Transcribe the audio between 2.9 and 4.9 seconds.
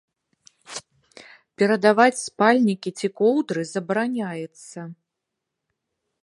ці коўдры забараняецца.